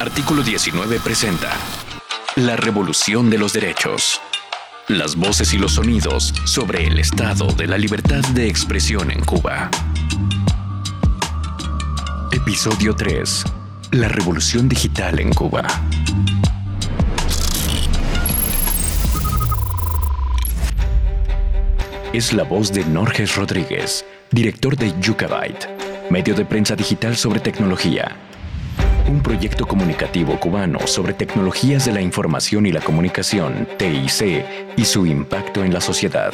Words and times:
Artículo 0.00 0.42
19 0.42 0.98
presenta 0.98 1.50
La 2.36 2.56
revolución 2.56 3.28
de 3.28 3.36
los 3.36 3.52
derechos. 3.52 4.18
Las 4.88 5.14
voces 5.14 5.52
y 5.52 5.58
los 5.58 5.72
sonidos 5.74 6.32
sobre 6.46 6.86
el 6.86 6.98
estado 6.98 7.48
de 7.48 7.66
la 7.66 7.76
libertad 7.76 8.20
de 8.30 8.48
expresión 8.48 9.10
en 9.10 9.22
Cuba. 9.22 9.70
Episodio 12.32 12.96
3. 12.96 13.44
La 13.90 14.08
revolución 14.08 14.70
digital 14.70 15.20
en 15.20 15.34
Cuba. 15.34 15.66
Es 22.14 22.32
la 22.32 22.44
voz 22.44 22.72
de 22.72 22.86
Norges 22.86 23.36
Rodríguez, 23.36 24.06
director 24.30 24.78
de 24.78 24.98
Yucabyte, 24.98 25.68
medio 26.08 26.34
de 26.34 26.46
prensa 26.46 26.74
digital 26.74 27.18
sobre 27.18 27.40
tecnología. 27.40 28.29
Un 29.10 29.24
proyecto 29.24 29.66
comunicativo 29.66 30.38
cubano 30.38 30.86
sobre 30.86 31.14
tecnologías 31.14 31.84
de 31.84 31.92
la 31.92 32.00
información 32.00 32.64
y 32.66 32.70
la 32.70 32.80
comunicación, 32.80 33.66
TIC, 33.76 34.44
y 34.76 34.84
su 34.84 35.04
impacto 35.04 35.64
en 35.64 35.72
la 35.72 35.80
sociedad 35.80 36.32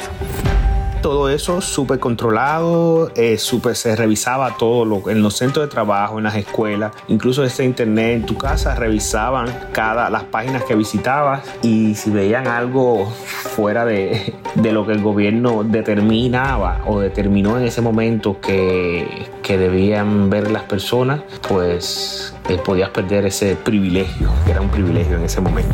todo 1.01 1.29
eso 1.29 1.61
súper 1.61 1.99
controlado, 1.99 3.11
eh, 3.15 3.37
se 3.37 3.95
revisaba 3.95 4.57
todo 4.57 5.09
en 5.09 5.21
los 5.21 5.37
centros 5.37 5.65
de 5.65 5.71
trabajo, 5.71 6.17
en 6.17 6.25
las 6.25 6.35
escuelas, 6.35 6.91
incluso 7.07 7.41
desde 7.41 7.65
internet 7.65 8.15
en 8.15 8.25
tu 8.25 8.37
casa 8.37 8.75
revisaban 8.75 9.47
cada 9.71 10.09
las 10.09 10.23
páginas 10.25 10.63
que 10.63 10.75
visitabas 10.75 11.41
y 11.61 11.95
si 11.95 12.09
veían 12.11 12.47
algo 12.47 13.05
fuera 13.05 13.85
de, 13.85 14.33
lo 14.55 14.85
que 14.85 14.93
el 14.93 15.01
gobierno 15.01 15.63
determinaba 15.63 16.81
o 16.85 16.99
determinó 16.99 17.57
en 17.57 17.65
ese 17.65 17.81
momento 17.81 18.39
que, 18.39 19.27
debían 19.47 20.29
ver 20.29 20.51
las 20.51 20.63
personas, 20.63 21.21
pues 21.47 22.35
eh, 22.49 22.59
podías 22.63 22.89
perder 22.89 23.25
ese 23.25 23.55
privilegio, 23.55 24.29
que 24.43 24.51
era 24.51 24.59
un 24.59 24.69
privilegio 24.69 25.15
en 25.15 25.23
ese 25.23 25.39
momento. 25.39 25.73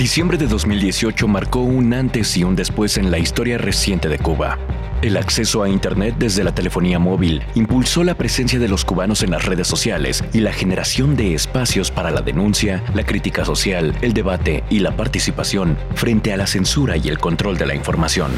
Diciembre 0.00 0.38
de 0.38 0.46
2018 0.46 1.28
marcó 1.28 1.60
un 1.60 1.92
antes 1.92 2.34
y 2.38 2.42
un 2.42 2.56
después 2.56 2.96
en 2.96 3.10
la 3.10 3.18
historia 3.18 3.58
reciente 3.58 4.08
de 4.08 4.18
Cuba. 4.18 4.58
El 5.02 5.18
acceso 5.18 5.62
a 5.62 5.68
Internet 5.68 6.14
desde 6.18 6.42
la 6.42 6.54
telefonía 6.54 6.98
móvil 6.98 7.42
impulsó 7.54 8.02
la 8.02 8.14
presencia 8.14 8.58
de 8.58 8.66
los 8.66 8.86
cubanos 8.86 9.22
en 9.22 9.30
las 9.30 9.44
redes 9.44 9.68
sociales 9.68 10.24
y 10.32 10.40
la 10.40 10.54
generación 10.54 11.16
de 11.16 11.34
espacios 11.34 11.90
para 11.90 12.10
la 12.10 12.22
denuncia, 12.22 12.82
la 12.94 13.04
crítica 13.04 13.44
social, 13.44 13.94
el 14.00 14.14
debate 14.14 14.64
y 14.70 14.78
la 14.78 14.96
participación 14.96 15.76
frente 15.94 16.32
a 16.32 16.38
la 16.38 16.46
censura 16.46 16.96
y 16.96 17.08
el 17.08 17.18
control 17.18 17.58
de 17.58 17.66
la 17.66 17.74
información 17.74 18.30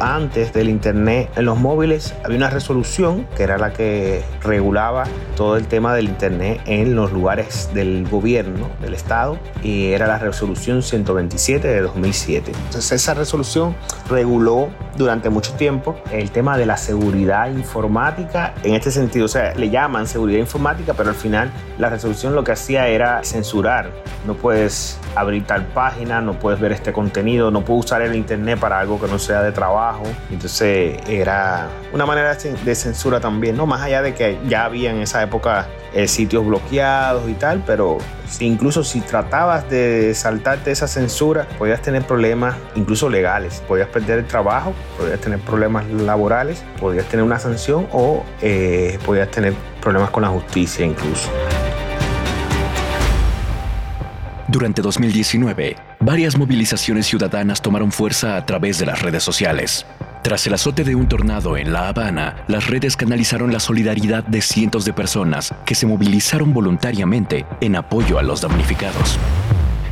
antes 0.00 0.52
del 0.52 0.68
Internet 0.68 1.30
en 1.36 1.44
los 1.44 1.58
móviles 1.58 2.14
había 2.24 2.36
una 2.36 2.50
resolución 2.50 3.26
que 3.36 3.42
era 3.42 3.58
la 3.58 3.72
que 3.72 4.22
regulaba 4.42 5.04
todo 5.36 5.56
el 5.56 5.66
tema 5.66 5.94
del 5.94 6.06
Internet 6.06 6.60
en 6.66 6.94
los 6.94 7.12
lugares 7.12 7.70
del 7.74 8.06
gobierno, 8.08 8.68
del 8.80 8.94
Estado, 8.94 9.38
y 9.62 9.92
era 9.92 10.06
la 10.06 10.18
resolución 10.18 10.82
127 10.82 11.66
de 11.66 11.80
2007. 11.82 12.52
Entonces 12.66 12.92
esa 12.92 13.14
resolución 13.14 13.74
reguló 14.08 14.68
durante 14.96 15.28
mucho 15.30 15.52
tiempo 15.54 15.96
el 16.10 16.30
tema 16.30 16.56
de 16.56 16.66
la 16.66 16.76
seguridad 16.76 17.50
informática 17.50 18.54
en 18.62 18.74
este 18.74 18.90
sentido, 18.90 19.26
o 19.26 19.28
sea, 19.28 19.54
le 19.54 19.70
llaman 19.70 20.06
seguridad 20.06 20.40
informática, 20.40 20.94
pero 20.94 21.10
al 21.10 21.16
final 21.16 21.50
la 21.78 21.90
resolución 21.90 22.34
lo 22.34 22.44
que 22.44 22.52
hacía 22.52 22.88
era 22.88 23.22
censurar. 23.24 23.90
No 24.26 24.34
puedes 24.34 24.98
abrir 25.14 25.46
tal 25.46 25.66
página, 25.66 26.20
no 26.20 26.38
puedes 26.38 26.60
ver 26.60 26.72
este 26.72 26.92
contenido, 26.92 27.50
no 27.50 27.64
puedes 27.64 27.86
usar 27.86 28.02
el 28.02 28.14
Internet 28.14 28.58
para 28.58 28.80
algo 28.80 29.00
que 29.00 29.06
no 29.06 29.18
sea 29.18 29.42
de 29.42 29.52
trabajo. 29.52 29.85
Entonces 30.30 30.98
era 31.08 31.68
una 31.92 32.06
manera 32.06 32.34
de 32.34 32.74
censura 32.74 33.20
también, 33.20 33.56
¿no? 33.56 33.66
Más 33.66 33.82
allá 33.82 34.02
de 34.02 34.14
que 34.14 34.38
ya 34.48 34.64
había 34.64 34.90
en 34.90 34.98
esa 34.98 35.22
época 35.22 35.68
eh, 35.94 36.08
sitios 36.08 36.46
bloqueados 36.46 37.28
y 37.28 37.34
tal, 37.34 37.62
pero 37.66 37.98
incluso 38.40 38.84
si 38.84 39.00
tratabas 39.00 39.68
de 39.70 40.14
saltarte 40.14 40.70
esa 40.70 40.88
censura, 40.88 41.46
podías 41.58 41.80
tener 41.80 42.02
problemas 42.02 42.56
incluso 42.74 43.08
legales, 43.08 43.62
podías 43.66 43.88
perder 43.88 44.18
el 44.20 44.26
trabajo, 44.26 44.74
podías 44.98 45.20
tener 45.20 45.38
problemas 45.40 45.86
laborales, 45.86 46.62
podías 46.80 47.06
tener 47.06 47.24
una 47.24 47.38
sanción 47.38 47.86
o 47.92 48.24
eh, 48.42 48.98
podías 49.06 49.30
tener 49.30 49.54
problemas 49.80 50.10
con 50.10 50.22
la 50.22 50.28
justicia 50.28 50.84
incluso. 50.84 51.30
Durante 54.56 54.80
2019, 54.80 55.76
varias 56.00 56.38
movilizaciones 56.38 57.04
ciudadanas 57.04 57.60
tomaron 57.60 57.92
fuerza 57.92 58.38
a 58.38 58.46
través 58.46 58.78
de 58.78 58.86
las 58.86 59.02
redes 59.02 59.22
sociales. 59.22 59.84
Tras 60.22 60.46
el 60.46 60.54
azote 60.54 60.82
de 60.82 60.94
un 60.94 61.08
tornado 61.08 61.58
en 61.58 61.74
La 61.74 61.88
Habana, 61.88 62.36
las 62.48 62.66
redes 62.66 62.96
canalizaron 62.96 63.52
la 63.52 63.60
solidaridad 63.60 64.24
de 64.24 64.40
cientos 64.40 64.86
de 64.86 64.94
personas 64.94 65.52
que 65.66 65.74
se 65.74 65.84
movilizaron 65.84 66.54
voluntariamente 66.54 67.44
en 67.60 67.76
apoyo 67.76 68.18
a 68.18 68.22
los 68.22 68.40
damnificados. 68.40 69.18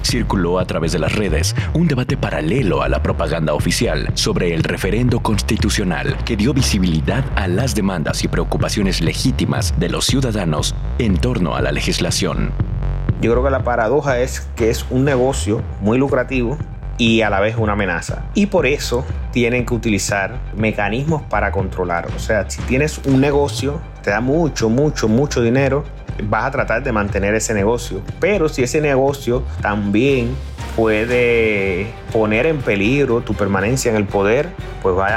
Circuló 0.03 0.58
a 0.58 0.64
través 0.64 0.92
de 0.92 0.98
las 0.98 1.14
redes 1.14 1.54
un 1.74 1.86
debate 1.86 2.16
paralelo 2.16 2.82
a 2.82 2.88
la 2.88 3.03
propaganda 3.03 3.53
oficial 3.53 4.12
sobre 4.14 4.54
el 4.54 4.62
referendo 4.62 5.20
constitucional 5.20 6.16
que 6.24 6.38
dio 6.38 6.54
visibilidad 6.54 7.22
a 7.36 7.48
las 7.48 7.74
demandas 7.74 8.24
y 8.24 8.28
preocupaciones 8.28 9.03
legítimas 9.03 9.78
de 9.78 9.91
los 9.91 10.06
ciudadanos 10.06 10.74
en 10.98 11.19
torno 11.19 11.54
a 11.54 11.60
la 11.60 11.70
legislación. 11.70 12.73
Yo 13.20 13.30
creo 13.32 13.44
que 13.44 13.50
la 13.50 13.64
paradoja 13.64 14.19
es 14.19 14.41
que 14.56 14.70
es 14.70 14.84
un 14.91 15.04
negocio 15.04 15.62
muy 15.80 15.98
lucrativo 15.98 16.58
y 16.98 17.22
a 17.22 17.30
la 17.30 17.41
vez 17.41 17.56
una 17.56 17.72
amenaza. 17.72 18.25
Y 18.34 18.47
por 18.47 18.66
eso 18.66 19.04
tienen 19.32 19.66
que 19.66 19.75
utilizar 19.75 20.38
mecanismos 20.56 21.22
para 21.22 21.50
controlar. 21.50 22.08
O 22.14 22.19
sea, 22.19 22.48
si 22.48 22.60
tienes 22.62 22.98
un 23.06 23.20
negocio, 23.20 23.80
te 24.03 24.10
da 24.10 24.20
mucho, 24.20 24.69
mucho, 24.69 25.08
mucho 25.08 25.42
dinero, 25.42 25.84
vas 26.28 26.44
a 26.44 26.50
tratar 26.50 26.82
de 26.82 26.92
mantener 26.92 27.34
ese 27.34 27.54
negocio. 27.54 28.00
Pero 28.20 28.48
si 28.48 28.62
ese 28.62 28.80
negocio 28.80 29.42
también 29.60 30.34
puede 30.76 31.86
poner 32.12 32.47
en 32.47 32.58
peligro 32.58 33.20
tu 33.20 33.34
permanencia 33.34 33.91
en 33.91 33.97
el 33.97 34.06
poder, 34.06 34.48
pues 34.82 34.94
vas 34.97 35.12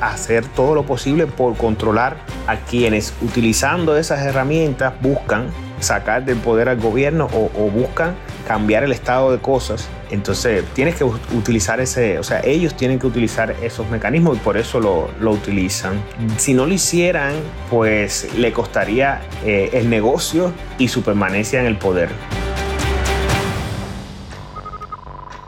a 0.00 0.08
hacer 0.08 0.46
todo 0.46 0.74
lo 0.74 0.84
posible 0.84 1.26
por 1.26 1.56
controlar 1.56 2.16
a 2.46 2.56
quienes 2.56 3.12
utilizando 3.22 3.96
esas 3.96 4.24
herramientas 4.24 4.94
buscan 5.00 5.46
sacar 5.84 6.24
del 6.24 6.38
poder 6.38 6.68
al 6.68 6.80
gobierno 6.80 7.28
o, 7.32 7.70
buscan 7.70 8.14
cambiar 8.46 8.84
el 8.84 8.92
estado 8.92 9.32
de 9.32 9.38
cosas. 9.38 9.88
Entonces 10.10 10.64
tienes 10.74 10.96
que 10.96 11.04
utilizar 11.04 11.80
ese, 11.80 12.18
o 12.18 12.22
sea, 12.22 12.40
ellos 12.44 12.76
tienen 12.76 12.98
que 12.98 13.06
utilizar 13.06 13.54
esos 13.62 13.88
mecanismos 13.90 14.36
y 14.36 14.40
por 14.40 14.56
eso 14.56 14.80
lo, 14.80 15.10
lo 15.20 15.32
utilizan. 15.32 16.02
Si 16.36 16.54
no 16.54 16.66
lo 16.66 16.74
hicieran, 16.74 17.34
pues 17.70 18.28
le 18.36 18.52
costaría 18.52 19.22
eh, 19.44 19.70
el 19.72 19.88
negocio 19.88 20.52
y 20.78 20.88
su 20.88 21.02
permanencia 21.02 21.60
en 21.60 21.66
el 21.66 21.78
poder. 21.78 22.10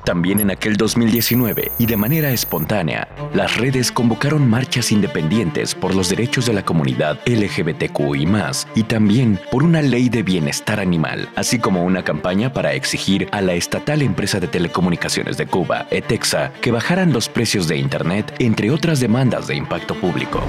También 0.06 0.38
en 0.38 0.52
aquel 0.52 0.76
2019 0.76 1.72
y 1.78 1.86
de 1.86 1.96
manera 1.96 2.30
espontánea, 2.30 3.08
las 3.34 3.56
redes 3.56 3.90
convocaron 3.90 4.48
marchas 4.48 4.92
independientes 4.92 5.74
por 5.74 5.96
los 5.96 6.08
derechos 6.08 6.46
de 6.46 6.52
la 6.52 6.64
comunidad 6.64 7.18
LGBTQ 7.26 8.14
y 8.14 8.24
más, 8.24 8.68
y 8.76 8.84
también 8.84 9.40
por 9.50 9.64
una 9.64 9.82
ley 9.82 10.08
de 10.08 10.22
bienestar 10.22 10.78
animal, 10.78 11.28
así 11.34 11.58
como 11.58 11.84
una 11.84 12.04
campaña 12.04 12.52
para 12.52 12.72
exigir 12.74 13.26
a 13.32 13.40
la 13.40 13.54
estatal 13.54 14.00
empresa 14.00 14.38
de 14.38 14.46
telecomunicaciones 14.46 15.38
de 15.38 15.48
Cuba, 15.48 15.88
ETEXA, 15.90 16.52
que 16.60 16.70
bajaran 16.70 17.12
los 17.12 17.28
precios 17.28 17.66
de 17.66 17.76
Internet, 17.76 18.32
entre 18.38 18.70
otras 18.70 19.00
demandas 19.00 19.48
de 19.48 19.56
impacto 19.56 19.96
público. 19.96 20.40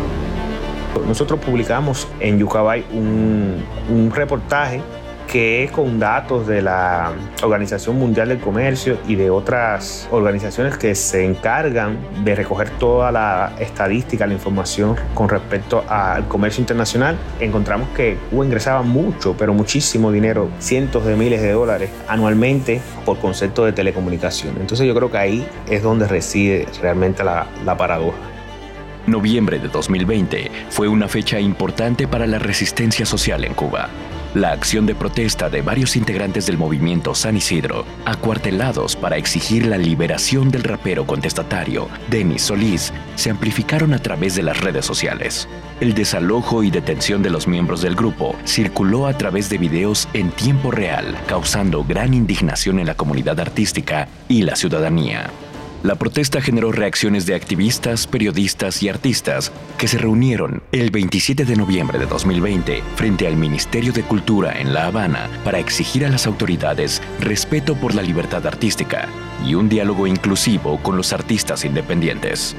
Nosotros 1.08 1.40
publicamos 1.40 2.08
en 2.20 2.38
Yucabay 2.38 2.86
un, 2.92 3.64
un 3.90 4.12
reportaje 4.12 4.84
que 5.28 5.70
con 5.74 6.00
datos 6.00 6.48
de 6.48 6.62
la 6.62 7.12
Organización 7.44 8.00
Mundial 8.00 8.30
del 8.30 8.40
Comercio 8.40 8.98
y 9.08 9.16
de 9.16 9.30
otras 9.30 10.08
organizaciones 10.10 10.78
que 10.78 10.96
se 10.96 11.26
encargan 11.26 11.98
de 12.24 12.34
recoger 12.34 12.70
toda 12.72 13.12
la 13.12 13.54
estadística, 13.60 14.26
la 14.26 14.34
información 14.34 14.96
con 15.14 15.30
respecto 15.30 15.84
al 15.88 16.28
comercio 16.28 16.62
internacional, 16.62 17.18
encontramos 17.40 17.90
que 17.90 18.18
Cuba 18.32 18.46
ingresaba 18.46 18.82
mucho, 18.82 19.36
pero 19.38 19.54
muchísimo 19.54 20.12
dinero, 20.12 20.50
cientos 20.60 21.06
de 21.06 21.16
miles 21.16 21.42
de 21.42 21.52
dólares 21.52 21.90
anualmente 22.08 22.82
por 23.06 23.20
concepto 23.20 23.66
de 23.66 23.74
telecomunicación. 23.74 24.56
Entonces 24.60 24.88
yo 24.88 24.96
creo 24.96 25.12
que 25.12 25.18
ahí 25.18 25.48
es 25.70 25.84
donde 25.84 26.08
reside 26.08 26.66
realmente 26.82 27.24
la, 27.24 27.48
la 27.66 27.76
paradoja. 27.76 28.18
Noviembre 29.06 29.60
de 29.60 29.68
2020 29.68 30.52
fue 30.70 30.88
una 30.88 31.08
fecha 31.08 31.40
importante 31.40 32.08
para 32.08 32.28
la 32.28 32.40
resistencia 32.40 33.06
social 33.06 33.44
en 33.44 33.54
Cuba 33.54 33.90
la 34.42 34.52
acción 34.52 34.86
de 34.86 34.96
protesta 34.96 35.50
de 35.50 35.62
varios 35.62 35.96
integrantes 35.96 36.46
del 36.46 36.58
movimiento 36.58 37.16
San 37.16 37.38
Isidro, 37.38 37.86
acuartelados 38.06 38.96
para 38.96 39.18
exigir 39.18 39.66
la 39.66 39.78
liberación 39.78 40.50
del 40.52 40.64
rapero 40.64 41.06
contestatario 41.06 41.90
Denis 42.10 42.44
Solís, 42.44 42.94
se 43.16 43.30
amplificaron 43.30 43.94
a 43.94 44.00
través 44.00 44.36
de 44.36 44.44
las 44.44 44.60
redes 44.62 44.86
sociales. 44.86 45.48
El 45.80 45.94
desalojo 45.94 46.64
y 46.64 46.72
detención 46.72 47.24
de 47.24 47.30
los 47.30 47.48
miembros 47.48 47.82
del 47.82 47.96
grupo 47.96 48.36
circuló 48.46 49.08
a 49.08 49.18
través 49.18 49.50
de 49.50 49.58
videos 49.58 50.08
en 50.14 50.32
tiempo 50.32 50.72
real, 50.72 51.18
causando 51.28 51.84
gran 51.84 52.14
indignación 52.14 52.80
en 52.80 52.88
la 52.88 52.96
comunidad 52.96 53.40
artística 53.40 54.08
y 54.28 54.44
la 54.44 54.56
ciudadanía. 54.56 55.30
La 55.88 55.96
protesta 55.96 56.42
generó 56.42 56.74
reacciones 56.74 57.26
de 57.26 57.34
activistas, 57.34 58.08
periodistas 58.08 58.84
y 58.84 58.90
artistas 58.90 59.54
que 59.78 59.88
se 59.88 59.98
reunieron 59.98 60.62
el 60.74 60.92
27 60.92 61.46
de 61.46 61.56
noviembre 61.56 61.98
de 61.98 62.06
2020 62.06 62.84
frente 62.96 63.26
al 63.26 63.38
Ministerio 63.38 63.94
de 63.94 64.04
Cultura 64.04 64.60
en 64.60 64.74
La 64.74 64.88
Habana 64.88 65.30
para 65.46 65.60
exigir 65.60 66.06
a 66.06 66.10
las 66.10 66.28
autoridades 66.28 67.02
respeto 67.22 67.76
por 67.76 67.96
la 67.96 68.02
libertad 68.02 68.46
artística 68.46 69.08
y 69.46 69.56
un 69.56 69.70
diálogo 69.70 70.08
inclusivo 70.08 70.78
con 70.84 70.98
los 70.98 71.14
artistas 71.14 71.64
independientes 71.64 72.54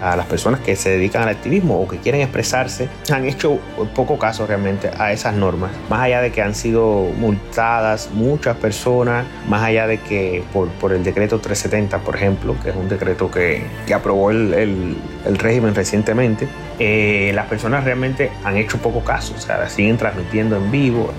a 0.00 0.16
las 0.16 0.26
personas 0.26 0.60
que 0.60 0.76
se 0.76 0.90
dedican 0.90 1.22
al 1.22 1.28
activismo 1.28 1.80
o 1.80 1.88
que 1.88 1.98
quieren 1.98 2.20
expresarse, 2.20 2.88
han 3.12 3.26
hecho 3.26 3.58
poco 3.94 4.18
caso 4.18 4.46
realmente 4.46 4.90
a 4.98 5.12
esas 5.12 5.34
normas. 5.34 5.70
Más 5.88 6.00
allá 6.02 6.20
de 6.20 6.32
que 6.32 6.42
han 6.42 6.54
sido 6.54 7.08
multadas 7.18 8.10
muchas 8.12 8.56
personas, 8.56 9.24
más 9.48 9.62
allá 9.62 9.86
de 9.86 9.98
que 9.98 10.42
por, 10.52 10.68
por 10.68 10.92
el 10.92 11.04
decreto 11.04 11.38
370, 11.38 11.98
por 11.98 12.16
ejemplo, 12.16 12.56
que 12.62 12.70
es 12.70 12.76
un 12.76 12.88
decreto 12.88 13.30
que, 13.30 13.62
que 13.86 13.94
aprobó 13.94 14.30
el, 14.30 14.54
el, 14.54 14.96
el, 15.26 15.38
régimen 15.38 15.74
recientemente, 15.74 16.48
eh, 16.78 17.32
las 17.34 17.46
personas 17.46 17.84
realmente 17.84 18.30
han 18.44 18.56
hecho 18.56 18.78
poco 18.78 19.04
caso, 19.04 19.34
o 19.36 19.40
sea, 19.40 19.68
siguen 19.68 19.96
transmitiendo 19.96 20.56
en 20.56 20.70
vivo, 20.70 21.10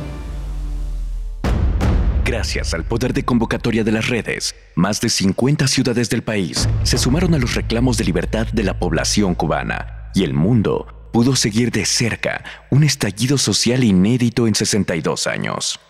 Gracias 2.32 2.74
al 2.74 2.86
poder 2.86 3.14
de 3.14 3.26
convocatoria 3.26 3.84
de 3.84 3.92
las 3.92 4.08
redes, 4.08 4.56
más 4.74 5.02
de 5.02 5.10
50 5.10 5.68
ciudades 5.68 6.10
del 6.10 6.22
país 6.22 6.70
se 6.84 6.98
sumaron 6.98 7.34
a 7.34 7.38
los 7.38 7.56
reclamos 7.56 7.98
de 7.98 8.06
libertad 8.06 8.48
de 8.54 8.64
la 8.64 8.80
población 8.80 9.36
cubana 9.36 10.10
y 10.16 10.24
el 10.24 10.34
mundo 10.34 11.10
pudo 11.12 11.36
seguir 11.36 11.72
de 11.72 11.84
cerca 11.84 12.42
un 12.70 12.86
estallido 12.86 13.38
social 13.38 13.84
inédito 13.84 14.48
en 14.48 14.56
62 14.56 15.28
años. 15.28 15.82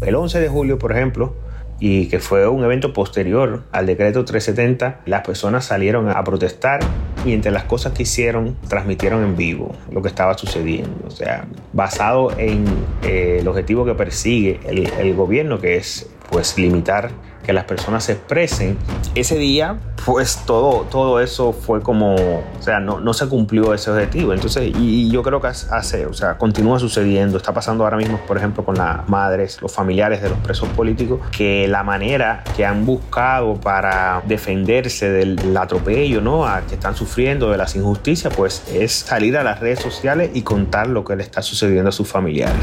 El 0.00 0.16
11 0.16 0.40
de 0.40 0.48
julio, 0.48 0.76
por 0.80 0.90
ejemplo, 0.90 1.36
y 1.78 2.08
que 2.08 2.18
fue 2.18 2.48
un 2.48 2.64
evento 2.64 2.92
posterior 2.92 3.68
al 3.70 3.86
decreto 3.86 4.24
370, 4.24 5.02
las 5.06 5.24
personas 5.24 5.66
salieron 5.66 6.08
a 6.08 6.24
protestar 6.24 6.80
y 7.26 7.32
entre 7.32 7.50
las 7.50 7.64
cosas 7.64 7.92
que 7.92 8.04
hicieron 8.04 8.56
transmitieron 8.68 9.24
en 9.24 9.36
vivo 9.36 9.74
lo 9.90 10.02
que 10.02 10.08
estaba 10.08 10.36
sucediendo. 10.38 11.06
O 11.06 11.10
sea, 11.10 11.46
basado 11.72 12.30
en 12.38 12.64
eh, 13.02 13.38
el 13.40 13.48
objetivo 13.48 13.84
que 13.84 13.94
persigue 13.94 14.60
el, 14.66 14.86
el 14.86 15.14
gobierno, 15.14 15.58
que 15.58 15.76
es 15.76 16.08
pues 16.30 16.58
limitar 16.58 17.10
que 17.46 17.52
las 17.52 17.64
personas 17.64 18.04
se 18.04 18.12
expresen. 18.12 18.76
Ese 19.14 19.38
día, 19.38 19.78
pues 20.04 20.42
todo, 20.46 20.82
todo 20.90 21.20
eso 21.20 21.52
fue 21.52 21.80
como, 21.80 22.16
o 22.16 22.42
sea, 22.62 22.80
no, 22.80 22.98
no 22.98 23.14
se 23.14 23.28
cumplió 23.28 23.72
ese 23.72 23.90
objetivo. 23.90 24.32
Entonces, 24.32 24.72
y, 24.76 25.08
yo 25.10 25.22
creo 25.22 25.40
que 25.40 25.46
hace, 25.46 26.06
o 26.06 26.12
sea, 26.12 26.36
continúa 26.38 26.80
sucediendo. 26.80 27.36
Está 27.36 27.54
pasando 27.54 27.84
ahora 27.84 27.96
mismo, 27.96 28.18
por 28.26 28.36
ejemplo, 28.36 28.64
con 28.64 28.74
las 28.74 29.08
madres, 29.08 29.62
los 29.62 29.72
familiares 29.72 30.20
de 30.22 30.30
los 30.30 30.38
presos 30.38 30.68
políticos, 30.70 31.20
que 31.30 31.68
la 31.68 31.84
manera 31.84 32.42
que 32.56 32.66
han 32.66 32.84
buscado 32.84 33.54
para 33.54 34.22
defenderse 34.26 35.08
del 35.10 35.56
atropello, 35.56 36.20
¿no? 36.20 36.46
A 36.46 36.62
que 36.62 36.74
están 36.74 36.96
sufriendo 36.96 37.52
de 37.52 37.58
las 37.58 37.76
injusticias, 37.76 38.34
pues 38.34 38.64
es 38.72 38.92
salir 38.92 39.36
a 39.36 39.44
las 39.44 39.60
redes 39.60 39.78
sociales 39.78 40.30
y 40.34 40.42
contar 40.42 40.88
lo 40.88 41.04
que 41.04 41.14
le 41.14 41.22
está 41.22 41.42
sucediendo 41.42 41.90
a 41.90 41.92
sus 41.92 42.08
familiares. 42.08 42.56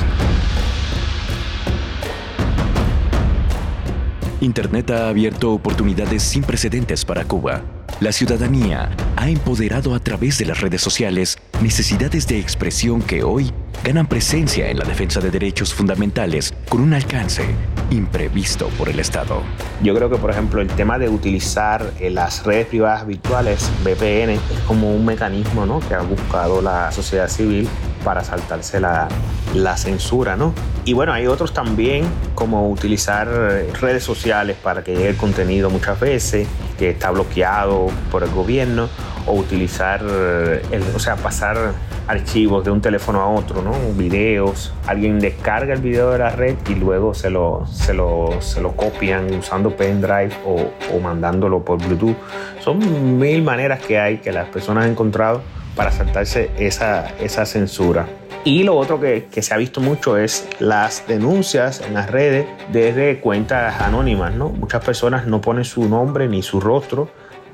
Internet 4.44 4.92
ha 4.92 5.08
abierto 5.08 5.54
oportunidades 5.54 6.22
sin 6.22 6.44
precedentes 6.44 7.06
para 7.06 7.24
Cuba. 7.24 7.62
La 8.02 8.12
ciudadanía 8.12 8.90
ha 9.16 9.30
empoderado 9.30 9.96
a 9.96 10.00
través 10.00 10.38
de 10.38 10.46
las 10.46 10.60
redes 10.60 10.82
sociales 10.82 11.38
necesidades 11.62 12.28
de 12.28 12.40
expresión 12.40 13.02
que 13.02 13.24
hoy 13.24 13.52
ganan 13.84 14.08
presencia 14.08 14.70
en 14.70 14.80
la 14.80 14.86
defensa 14.86 15.22
de 15.22 15.32
derechos 15.32 15.74
fundamentales 15.74 16.54
con 16.68 16.82
un 16.82 16.94
alcance 16.94 17.44
imprevisto 17.90 18.68
por 18.78 18.90
el 18.90 19.00
Estado. 19.00 19.42
Yo 19.82 19.96
creo 19.96 20.10
que, 20.10 20.18
por 20.18 20.32
ejemplo, 20.32 20.62
el 20.62 20.68
tema 20.68 20.98
de 20.98 21.08
utilizar 21.08 21.94
eh, 22.00 22.10
las 22.10 22.44
redes 22.44 22.68
privadas 22.68 23.08
virtuales, 23.08 23.72
VPN, 23.84 24.32
es 24.32 24.42
como 24.68 24.94
un 24.94 25.06
mecanismo 25.06 25.66
¿no? 25.66 25.80
que 25.80 25.94
ha 25.94 26.02
buscado 26.02 26.62
la 26.62 26.92
sociedad 26.92 27.30
civil 27.30 27.70
para 28.04 28.24
saltarse 28.24 28.80
la, 28.80 29.08
la 29.54 29.78
censura, 29.78 30.36
¿no? 30.36 30.54
Y 30.86 30.94
bueno, 30.94 31.14
hay 31.14 31.28
otros 31.28 31.54
también, 31.54 32.06
como 32.36 32.70
utilizar 32.70 33.28
redes 33.28 34.04
sociales 34.04 34.58
para 34.62 34.84
que 34.84 34.96
llegue 34.96 35.10
el 35.10 35.18
contenido 35.18 35.70
muchas 35.70 36.00
veces, 36.00 36.48
que 36.78 36.90
está 36.90 37.12
bloqueado 37.12 37.88
por 38.12 38.24
el 38.24 38.32
gobierno, 38.32 38.90
o 39.26 39.34
utilizar, 39.34 40.02
el, 40.02 40.84
o 40.96 41.00
sea, 41.00 41.16
pasar 41.16 41.74
archivos 42.08 42.64
de 42.66 42.72
un 42.72 42.82
teléfono 42.82 43.22
a 43.22 43.28
otro, 43.28 43.62
¿no? 43.62 43.74
Videos. 43.96 44.74
Alguien 44.88 45.20
descarga 45.20 45.74
el 45.74 45.82
video 45.82 46.12
de 46.12 46.20
la 46.20 46.30
red 46.30 46.56
y 46.70 46.76
luego 46.76 47.14
se 47.14 47.30
lo, 47.30 47.66
se 47.68 47.94
lo, 47.94 48.42
se 48.42 48.62
lo 48.62 48.76
copian 48.76 49.34
usando 49.34 49.76
pendrive 49.76 50.32
o, 50.46 50.72
o 50.94 51.00
mandándolo 51.00 51.64
por 51.64 51.82
Bluetooth. 51.84 52.18
Son 52.60 53.20
mil 53.20 53.44
maneras 53.44 53.82
que 53.82 54.00
hay 54.00 54.18
que 54.18 54.32
las 54.32 54.50
personas 54.50 54.86
han 54.86 54.92
encontrado 54.92 55.42
para 55.76 55.92
saltarse 55.92 56.52
esa, 56.58 57.08
esa 57.20 57.46
censura. 57.46 58.08
Y 58.46 58.64
lo 58.64 58.76
otro 58.76 59.00
que, 59.00 59.28
que, 59.32 59.42
se 59.42 59.54
ha 59.54 59.58
visto 59.58 59.80
mucho 59.80 60.18
es 60.18 60.48
las 60.60 61.08
denuncias 61.08 61.82
en 61.82 61.94
las 61.94 62.12
redes 62.12 62.46
desde 62.74 63.22
cuentas 63.22 63.82
anónimas. 63.82 64.34
¿no? 64.34 64.50
Muchas 64.50 64.84
personas 64.84 65.26
no 65.26 65.40
ponen 65.40 65.64
su 65.64 65.88
nombre 65.88 66.28
ni 66.28 66.44
su 66.44 66.60
rostro, 66.60 67.10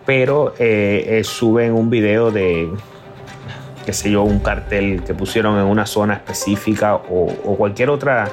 pero 0.09 0.55
eh, 0.57 1.19
eh, 1.19 1.23
suben 1.23 1.71
un 1.73 1.91
video 1.91 2.31
de, 2.31 2.67
qué 3.85 3.93
sé 3.93 4.09
yo, 4.09 4.23
un 4.23 4.39
cartel 4.39 5.03
que 5.03 5.13
pusieron 5.13 5.55
en 5.59 5.65
una 5.65 5.85
zona 5.85 6.15
específica 6.15 6.95
o, 6.95 7.27
o 7.45 7.55
cualquier 7.55 7.91
otra 7.91 8.27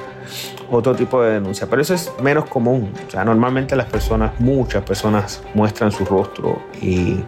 otro 0.71 0.95
tipo 0.95 1.21
de 1.21 1.33
denuncia. 1.33 1.67
Pero 1.69 1.83
eso 1.83 1.93
es 1.93 2.11
menos 2.19 2.45
común. 2.45 2.91
O 3.07 3.11
sea, 3.11 3.23
normalmente 3.23 3.75
las 3.75 3.85
personas, 3.85 4.31
muchas 4.39 4.83
personas 4.85 5.43
muestran 5.53 5.91
su 5.91 6.03
rostro 6.03 6.59
y, 6.81 7.19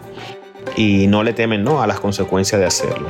y 0.76 1.06
no 1.06 1.22
le 1.22 1.32
temen 1.32 1.62
¿no? 1.62 1.80
a 1.80 1.86
las 1.86 2.00
consecuencias 2.00 2.60
de 2.60 2.66
hacerlo. 2.66 3.08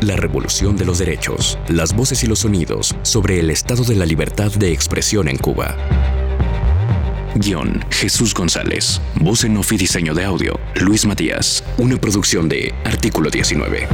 La 0.00 0.14
revolución 0.14 0.76
de 0.76 0.84
los 0.84 1.00
derechos, 1.00 1.58
las 1.66 1.92
voces 1.92 2.22
y 2.22 2.28
los 2.28 2.38
sonidos 2.38 2.94
sobre 3.02 3.40
el 3.40 3.50
estado 3.50 3.82
de 3.82 3.96
la 3.96 4.06
libertad 4.06 4.52
de 4.52 4.70
expresión 4.70 5.26
en 5.26 5.38
Cuba. 5.38 5.76
Guión 7.34 7.84
Jesús 7.90 8.34
González. 8.34 9.00
Voz 9.16 9.44
en 9.44 9.56
off 9.56 9.72
y 9.72 9.76
diseño 9.76 10.14
de 10.14 10.24
audio 10.24 10.58
Luis 10.76 11.06
Matías. 11.06 11.64
Una 11.78 11.96
producción 11.96 12.48
de 12.48 12.74
Artículo 12.84 13.30
19. 13.30 13.88